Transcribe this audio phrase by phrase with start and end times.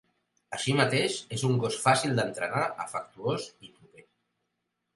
[0.55, 4.07] Així mateix, és un gos fàcil d'entrenar, afectuós i proper.